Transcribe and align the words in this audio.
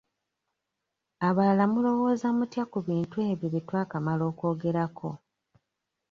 Abalala 1.27 1.65
mulowooza 1.73 2.27
mutya 2.37 2.63
ku 2.71 2.79
bintu 2.87 3.17
ebyo 3.31 3.47
bye 3.53 3.61
twakamala 3.67 4.23
okwogerako? 4.31 5.09